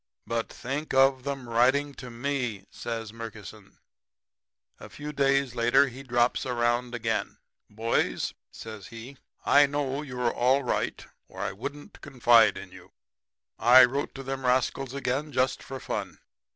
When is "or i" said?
11.27-11.51